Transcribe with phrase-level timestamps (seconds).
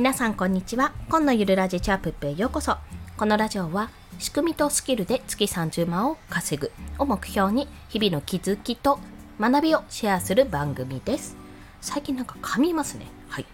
[0.00, 0.94] 皆さんこんにちは。
[1.10, 2.78] 今のゆるラジチャープップへようこそ。
[3.18, 6.72] このラジオは仕組みとスキルで月30万を稼ぐ。
[6.98, 8.98] を目標に日々の気づきと
[9.38, 11.36] 学びをシェアする番組です。
[11.82, 13.08] 最近なんか噛みますね。
[13.28, 13.46] はい。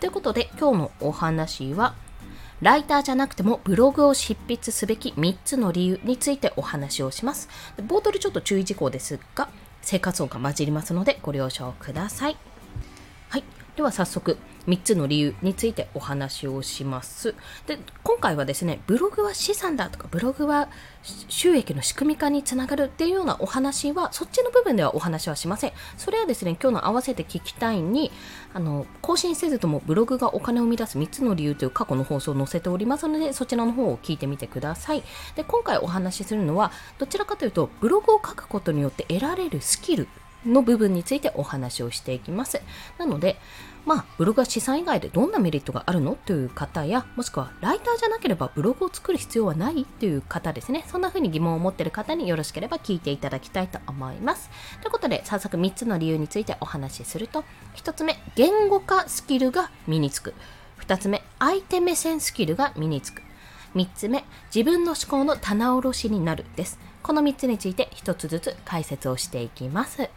[0.00, 1.92] ということで今日のお話は
[2.62, 7.50] ライターじゃなくてもブログを執筆すべき3つの理由についてお話をします。
[7.76, 9.50] 冒頭でちょっと注意事項ですが
[9.82, 12.38] 生活音が混じりますのでご了承ください。
[13.28, 13.44] はい。
[13.80, 17.34] では早速3つの理由についてお話をします。
[17.66, 20.68] で今回はですねブログは資産だとかブログは
[21.28, 25.72] 収益の仕組み化につながるっていうようなお話はそっちの部分ではお話はしません。
[25.96, 28.12] それはですね今日の合わせて聞きたいに
[28.52, 35.02] あの更新せずともブログがお金を生み出す3つの理由という過去の放送を載せておりますのでそちらの方を聞いてみてください。
[35.36, 40.06] で今回お話しするのはどちらかというとブログを書くことによって得られるスキル
[40.46, 42.62] の部分についてお話をしていきます。
[42.98, 43.36] なので、
[43.86, 46.14] まあ、ブログは資産以外でどんなメリットがあるの？
[46.14, 49.84] という方や、もしくはライターじゃなければブログを作る必要はない？
[49.84, 50.84] という方ですね。
[50.86, 54.50] そんな風に疑問を持っている方によろしければ聞いていただきたいと思います。
[54.80, 57.44] ということで、早速3つの理由についてお話しすると、
[57.76, 60.34] 1つ目、言語化スキルが身につく。
[60.80, 63.22] 2つ目、相手目線スキルが身につく。
[63.74, 66.78] 3つ目、自分の思考の棚卸しになるです。
[67.02, 70.10] この3つについて1つずつ解説をしていきます。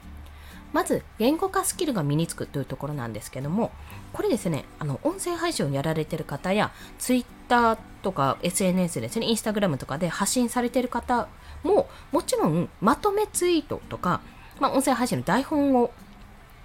[0.73, 3.71] まず言語化スキルが身につくというところなんですけども
[4.11, 11.29] これですねあの音声配信をやられている方や Twitter とか SNS ですね Instagram とかで発信されている方
[11.63, 14.21] ももちろんまとめツイートとか、
[14.59, 15.91] まあ、音声配信の台本を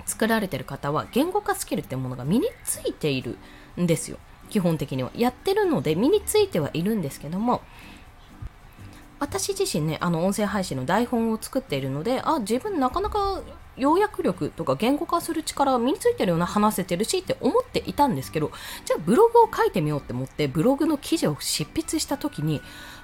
[0.06, 3.38] 作られている方は言語化スキルってものが身についている
[3.78, 4.16] んですよ。
[4.48, 5.10] 基本的には。
[5.14, 7.60] やってるので身についてはいるんですけども
[9.20, 13.42] 私自身ねあの音声配信の台本を作っているのであ自分なかなか
[13.76, 18.50] 要約力とか言語化する力身についてるような話せてるしって思っていたんですけど
[18.84, 22.60] じゃあブログを書いてみようって思ってブログの記事を執筆した時に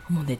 [0.08, 0.38] もうね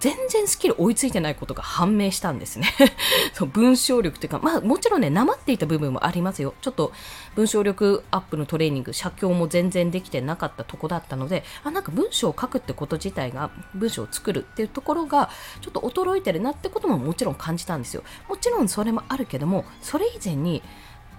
[0.00, 2.68] 全然スキル追いついてないことが判明したんですね
[3.32, 6.54] そう文章力というか、まあもちろんね、なまっていた部分もありますよ。
[6.60, 6.92] ちょっと
[7.34, 15.30] 文章力アップのトレーニング、写経も全然できてなかったとこだったので、あ、なんか文章を書くってこと自体が、文章を作るっていうところが、
[15.62, 18.02] ちょっと衰えてるなってことももちろん感じたんですよ。
[18.28, 20.62] もちろんそれもあるけども、それ以前に、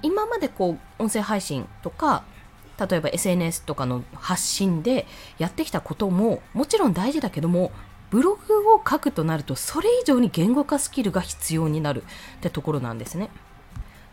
[0.01, 2.23] 今までこう、音声配信とか、
[2.87, 5.05] 例えば SNS とかの発信で
[5.37, 7.73] やってきたことももちろん大事だけども
[8.09, 12.03] ブログを書くとなるとそれ以上に言語化スキルが必要になる
[12.37, 13.29] ってところなんですね。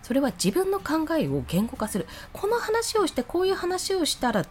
[0.02, 2.06] それは自分の考えを言語化する。
[2.32, 4.46] この話をしてこういう話をしたら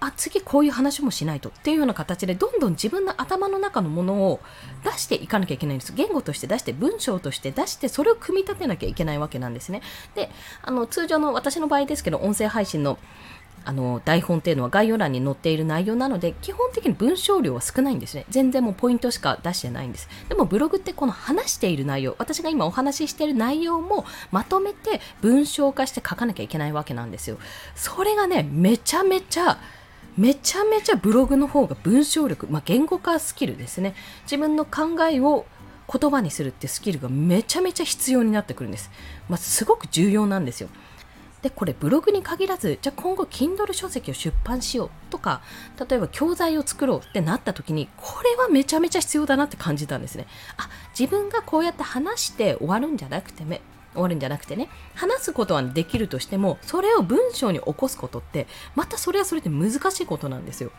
[0.00, 4.40] あ次こういう話もしないとっていうような形でどんどん自分の頭の中のものを
[4.84, 9.82] 出していかなきゃいけないんです言語として出して文章として出してそれを組み立てなきゃいけないわけなんですね
[10.14, 10.30] で
[10.62, 12.98] あの通常の私の場合ですけど音声配信の
[13.68, 18.24] あの台本っていうのは概要欄に載っている内容なので基本的に文章量は少ないんですね。
[18.30, 20.08] 全然もうポイントしか出してないんです。
[20.30, 27.36] でもブログってこの話している内容私が今お話ししている内容もまとめて文章化して書かなきゃいけないわけなんですよ。
[27.74, 29.58] それがねめちゃめちゃ
[30.16, 33.94] めちゃめちゃブログの方が文章力、まあ、言語化スキルですね。
[34.22, 35.44] 自分の考えを
[35.92, 38.90] 言葉にするってスキルがめちゃめちゃ必要になってくるんです、
[39.28, 40.70] まあ、すごく重要なんですよ。
[41.42, 45.40] でこれブログに限らずじゃあ今後 Kindle 書籍を出版しようとか
[45.88, 50.26] 例えば教材を作ろうってなった時にこれはめちゃめちゃ必要だなって感じたんですね。
[50.56, 53.60] あ自分がこうやって話して終わるんじゃなくてね
[53.92, 60.70] 終わるんじゃなくてね話すことはできるとしてもそれを文章に起こすことってまたそれはそれで難しいことなんですよ。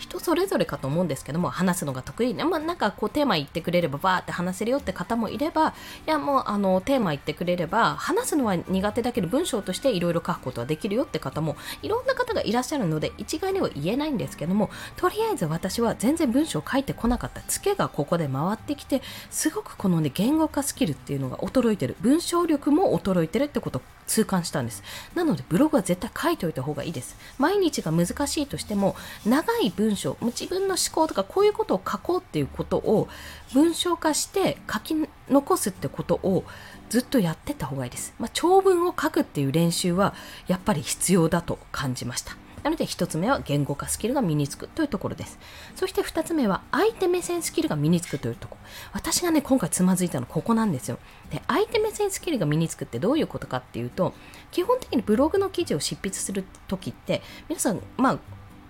[0.00, 5.74] 人それぞれかと思うんですけども話すのが得意、まあ、なんかこうテーマ言ってくれればバーって話せるよって方もいれば
[6.06, 17.42] いやもうあのテーマ言ってくれれば話すのは苦手だけど文章としていろいろ書くことはできるよって方もいろんな方がいらっしゃるので一概には言えないんですけどもとりあえず私は全然文章を書いてこなかった。
[17.42, 21.96] ツケがここで回ってきてすごくこのね言語化スキルっていうのが衰えてる。
[22.00, 24.82] 文章力も衰えてるってことを痛感したんです。
[25.14, 27.16] なのでブログは絶対書いておいた方がいいです。
[27.38, 33.08] 毎日が難しいとしても長文章も自分の思考とかこういうことを書こうっていうことを
[33.52, 34.94] 文章化して書き
[35.28, 36.44] 残すってことを
[36.88, 40.14] ずっとやってった方がいいです、まあ、長文を書くっていう練習は
[40.46, 45.38] やっぱり必要だと感じましたなので1つ目は言語化スキルが身につくというところです。
[45.74, 48.68] そして2つ目は相手目線スキルが身につくというところ。
[48.92, 50.98] 私がね、今回つまずいたのここなんですよ。
[51.30, 54.12] で、相手目線スキルが身につくってどういうことかっていうと、
[54.50, 58.18] 基本的にブログの記事を執筆するときって、皆さん、まあ、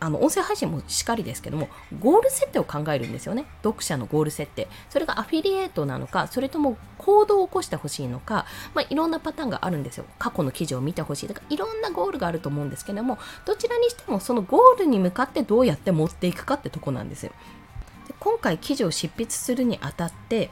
[0.00, 1.68] あの音声配信もしっかりですけども
[2.00, 3.44] ゴール設定を考えるんですよね。
[3.62, 4.66] 読者のゴール設定。
[4.88, 10.04] それがアフィリエイトなのかそれとも行動を起こしてほしいのか、まあ、いろんなパターンがあるんですよ。
[10.18, 17.32] 過去の記事を見てほしいとかいろんなゴールがあると思うんですけどもどちらにしてもそのゴールに向かってどうやって持っていくかってとこなんですよ。
[18.08, 20.50] で今回記事を執筆するにあたって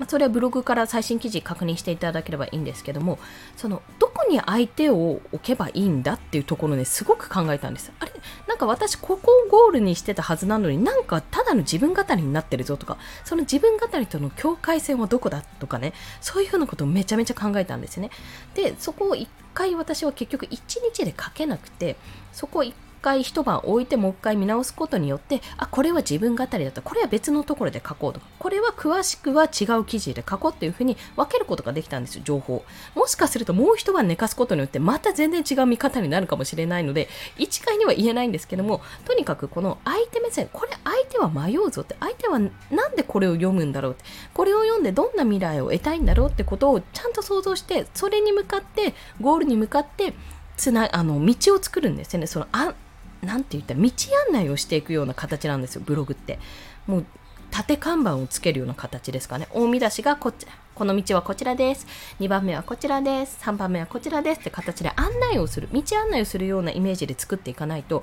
[0.00, 3.18] まあ、それはブログから最新記事確認していただければいいんですけども
[3.56, 7.92] そのどこに相手を置けばいいんだっていうところですごく考えたんです。
[8.00, 8.12] あれ
[8.48, 15.92] なんか私ここをゴールにしてたはずなのになんかただの自分語りになってるぞとかその自分語りとの境界線はどこだとかね
[16.22, 18.10] そういうふうなことをめちゃめちゃ考えたんですね。
[18.54, 20.58] でそこを一回私は結局1
[20.94, 21.96] 日で書けなくて
[22.32, 26.82] そこを一回一晩置いてもう一回見直すことによってあこれは自分語りだった。
[26.82, 28.26] これは別のところで書こうとか。
[28.38, 32.64] これは詳しくは違う記事で書こうっていうふうに分けることができたんですよ情報
[32.94, 37.08] もしかするともう一晩寝かすことによってまた全然違う見方になるかもしれないので
[37.38, 41.96] 一概には言えないんですけどもとにかくこの相手目線これ相手は迷うぞって。
[42.00, 44.04] 相手はなんでこれを読むんだろうって。
[44.34, 50.14] これを読んでどんな未来を得たいんだろうってことをちゃんと想像してそれに向かってゴールに向かって
[50.56, 52.26] つなあの道を作るんですよね。
[52.26, 52.74] そのあ
[53.22, 53.90] なんて言ったら道
[54.28, 56.38] 案内をしていくような形なんですよブログって。
[56.86, 57.04] もう
[57.50, 59.48] 縦看板をつけるような形ですかね。
[59.52, 61.86] 大見出しがこっちこの道はこちらです。
[62.20, 63.38] 2番目はこちらです。
[63.42, 68.02] 3番目はこちらですって形で案内をする道案内をするようなイメージで作っていかないと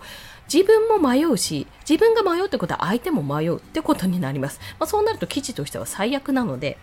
[0.51, 6.77] 自分も迷うし自分が迷うってことは相手も迷うってことになります、まあ、そうなると記事としては最悪なので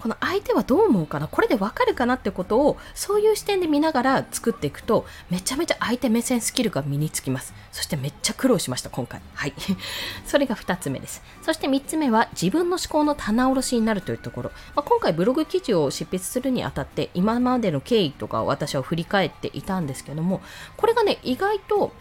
[0.00, 1.28] この相手はどう思うかな？
[1.28, 7.52] これでわかるかなってことをそういう視点で見ながら作っていくとめちゃめちゃ相手目線スキルが身につきます。
[7.70, 9.20] そしてめっちゃ苦労しました今回。
[9.34, 9.54] はい。
[10.26, 11.22] それが2つ目です。
[11.42, 20.40] そして3つ目は自分の思考の棚卸しになるというところ、まあ、今回ブログ記事を執筆するにあたって今までの経緯とかを私は振り返っていたんですけども
[20.76, 21.92] これがね意外と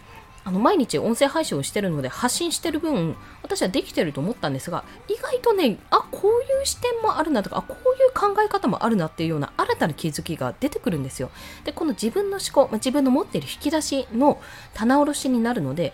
[0.49, 11.29] あの毎日音声配信をしてるので発信してる分私はできてると思ったんですが意外とねあこういう視点もあるなとかあこういう考え方もあるなっていうような新たな気づきが出てくるんですよ。
[11.65, 14.41] でこの自分の思考、まあ、自分の持っている引き出しの
[14.73, 15.93] 棚卸しになるので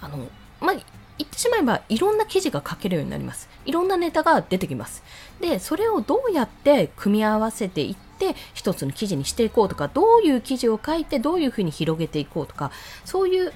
[0.00, 0.26] あの
[0.60, 0.82] まあ言
[1.26, 3.48] ってしまえばいろんな記事が書けるようになります。
[3.64, 5.04] いろんなネタが出てきます。
[5.40, 12.72] でそれをどうやって組み合わせていって一つの記事にしていこうとかどういう記事を書いてどういうふうに広げていこうとか
[13.04, 13.52] そういう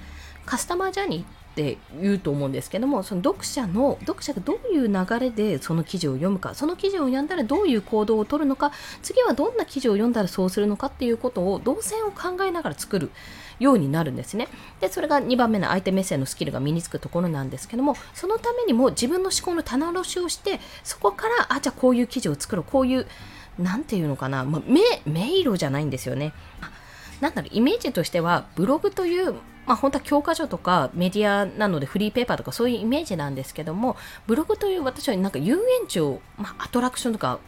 [0.47, 1.25] カスタマージャーニーっ
[1.55, 8.73] て言うと思うんですけどもその読者の読者がどういう流れでその記事を読むかその記事を読んだらどういう行動をとるのか
[9.03, 13.11] 次はどんな記事を読んだらそうするのかっていうことを動線を考えながら作る
[13.63, 14.49] ようになるんですね。
[14.81, 23.07] で、それが2番目の相手目線のスキルが身につくところなんですけども、そのためにも自分の思考の棚卸しをして、そこから、あ、じゃあこういう記事を作ろう、こういう、
[23.59, 24.63] なんていうのかな、まあ、
[25.07, 26.33] 迷路じゃないんですよね。
[27.23, 29.35] なんだろう、イメージとしては、ブログという
[29.65, 33.97] まあ、本当は教科書とかメディアなのでフリーペーパーとかそういうイメージなんですけども
[34.27, 37.39] ブログという私はなんか遊園地を、まあ、アトラクションとか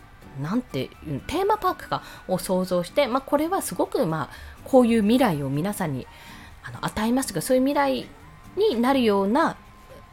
[0.41, 0.91] なんて
[1.27, 6.07] テーマパークかを想像して、まあ、これはすごく、まあ、こういう未来を皆さんに
[6.63, 8.09] あの与えますがそういう未来
[8.57, 9.57] になるような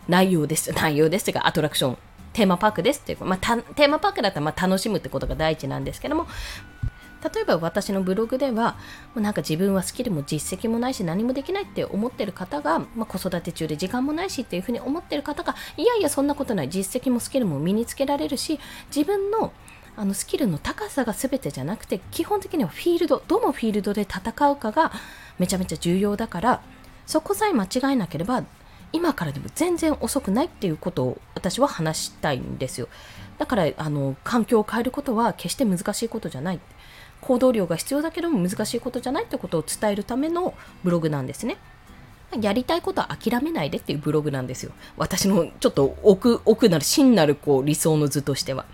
[0.07, 0.71] 内容です。
[0.75, 1.97] 内容ですがアトラクション
[2.33, 6.27] テーマパークですっていうか、まあ、テーマパークだったらまあ楽しむってことが第一なんですけども
[7.23, 8.77] 例えば私のブログでは
[9.15, 18.59] なんか自分はスキルも実績もないし何もできないって思ってる方が、まあ、子育て中で時間もないしっていうふうに思ってる方がいやいやそんなことない実績もスキルも身につけられるし
[18.95, 19.53] 自分の
[19.97, 24.91] あのスキルの高さが全てじゃなくて基本的にはフィールドどのフィールドで戦うかが
[25.37, 26.61] めちゃめちゃ重要だから
[27.05, 28.45] そこさえ間違えなければ
[28.93, 32.87] 今からでも全然遅くないっていうことを私は話したいんですよ。
[33.37, 36.59] だからあの環境を変えることは決して難しいことじゃない。
[37.21, 41.57] 行動量が必要だけども難しいことじゃないってことを伝えるためのブログなんですね。
[42.39, 44.71] やりたいことは諦めないでっていうブログなんですよ。
[44.97, 48.65] 私のちょっと奥、奥なる真なるこう理想の図としては。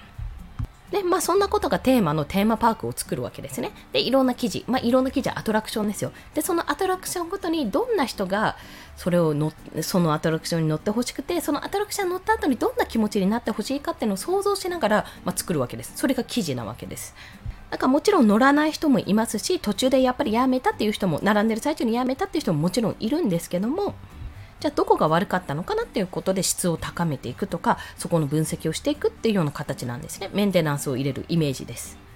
[0.92, 3.72] で、まあそんなことがテーマのテーマパークを作るわけですね。
[3.92, 6.12] で、いろんな記事、まあいろんな記事はアトラクションですよ。
[6.34, 8.56] で、そのアトラクションごとにどんな人が
[8.96, 9.52] それをの、
[9.82, 15.94] そのアトラクションに乗ってほしくて、そのアトラクションに乗った後にどんな気持ちになってほしいかっていうのを想像しながら、まあ、作るわけです。
[15.96, 17.16] それが記事なわけです。
[17.70, 23.94] だかもちろん乗らない人もいますし、途中でやっぱりやめたっていう人も、並んでる最中にやめたっていう人ももちろんいるんですけども、
[24.60, 30.30] じゃあどこが悪かったのかなっていうことで質を高めていくとか、そこの分析をしていくっていうような形なんですね。
[30.34, 32.07] メンテナンスを入れるイメージです。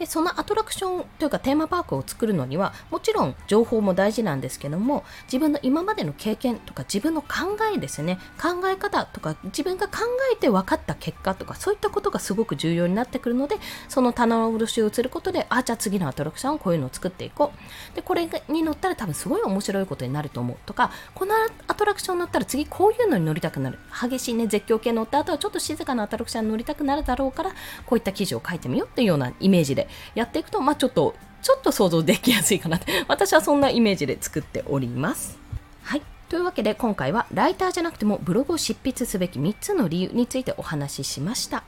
[0.00, 7.28] でそのアトラクションというかテーマパークを作るのにはもちろん情報も大事なんですけども自分の今までの経験とか自分の考
[7.74, 8.18] えですね。
[8.40, 9.98] 考え方とか自分が考
[10.32, 13.56] えて分かった結果とかそういったことがすごく重要になってくるので
[13.90, 17.52] その棚卸しをすることであじゃあ次のアトラクションはこういうのを作っていこ
[17.92, 17.94] う。
[17.94, 21.34] でこれに乗ったら多分すごい面白いことになると思うとかこの
[21.68, 23.78] アトラクション乗ったら次こういうのに乗りたくなる。
[24.00, 27.50] 激しいね絶叫系乗った後はちょっと静かなアトラクションに乗りたくなるだろうから
[27.84, 33.04] こういった記事を書いてみようっていうようなイメージでやっていくと、まあ、ちょっとちょっと想像できやすいかなって。
[33.08, 35.38] 私はそんなイメージで作っております。
[35.82, 36.02] はい。
[36.28, 41.64] というわけで今回はライターじゃなくてもブログを執筆すべき3つの理由についてお話ししました。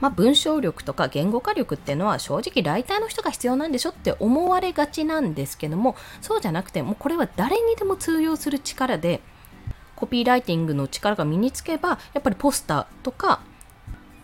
[0.00, 9.22] まあ、文章力とか言語化力っていうのは正直ライターの人が必要なんでしょって思われがちなんですけどもそうじゃなくてもうこれは誰にでも通用する力で
[9.96, 13.40] コピーライティングの力が身につけばやっぱりポスターとか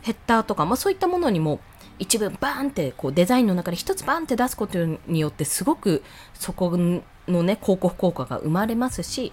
[0.02, 1.60] ヘッダーとか、まあ、そういったものにも
[2.00, 6.02] 一部バーンってこうデザインの中で一つバーンって出すことによってすごく
[6.34, 9.32] そこのね広告効果が生まれますし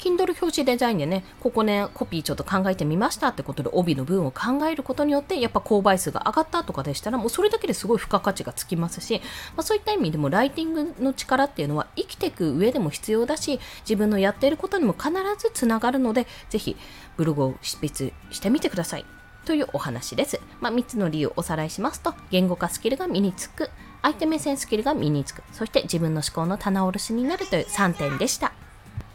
[0.00, 9.20] Kindle 表紙デザインでね、ここね、コピーちょっと考えてみましたってことで帯の文を考えることによって、やっぱ購買数が上がったとかでしたら、もうそれだけですごい付加価値がつきますし、
[9.56, 16.76] まあ、そういった意味でもライティングの力っていうのは生きていく上でも必要だし、自分のやっていることにも必ずつながるので、ぜひ
[17.18, 19.19] ブログを執筆してみてください。
[19.44, 20.40] というお話です。
[20.60, 23.70] まあ、3つの理由をおさらいしますと、言語化スキルが身につく、
[24.02, 28.52] 相手目線スキルが身につく、そして自分の思考の棚卸しになるという3点でした。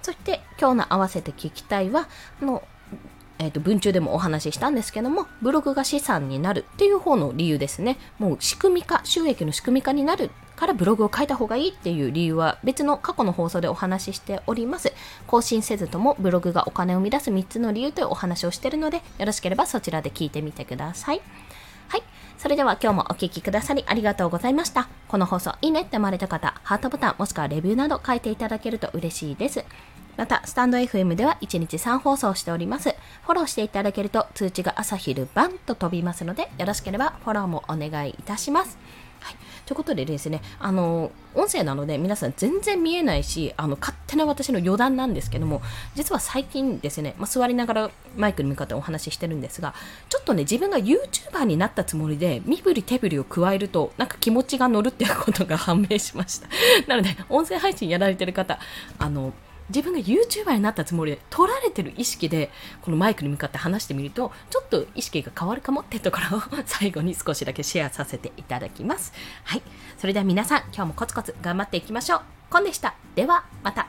[0.02, 2.08] そして今日の合わせて聞きたいは、
[2.42, 2.64] あの、
[3.38, 7.98] えっ、ー、と、文中でもお話ししたんですけども、ブログが資産になるっていう方の理由ですね。
[8.18, 14.94] もう仕組み化、収益の仕組み化になるからブログを書いた方がいいっていう理由は別の過去の放送でお話ししております。
[15.28, 21.22] 更新せずともブログがお金を生み出す3つの理由というお話をしているので、よろしければそちらで聞いてみてください。
[21.90, 22.04] はい。
[22.38, 24.88] それでは今日もお聴きくださりありがとうございました。
[25.08, 29.66] この放送いいねって思われた方、ハートボタンもしくはレビューなど書いていただけると嬉しいです。
[30.18, 32.96] また、スタンド FM では1日3放送しております。
[33.24, 38.78] フォローしていただけると通知が朝昼晩と飛びますので、よろしければフォローもお願いいたします。
[39.20, 39.36] はい。
[39.66, 45.62] ということでですね、あの、音声なので皆さん全然見えないし、あの、勝手な私の余談なんですけども、
[45.96, 49.74] 実は最近ですね、まあ、座りながらマイクに向かってお話ししてるんですが、
[50.10, 56.48] ちょっとね、自分が YouTuber になったつもりで、身振り手振りを加えると、なんか気持ちが乗るっていうことが判明しました。
[56.88, 58.60] なので、音声配信やられてる方、
[59.00, 59.34] あの、
[59.70, 69.14] 自分が YouTuber になったつもりで取られてる意識でこのマイクに向かって話してみるとちょっと意識が変わるかもってところを 最後に少しだけシェアさせていただきます。
[69.44, 69.62] はい。
[69.98, 72.22] それでは皆さん今日もコツコツ頑張っていきましょう。
[72.50, 72.96] コンでした。
[73.16, 73.88] ではまた。